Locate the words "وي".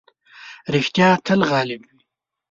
1.87-1.97